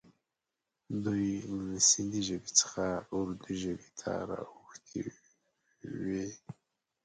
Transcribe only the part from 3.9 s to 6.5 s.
ته را اوښتي وي.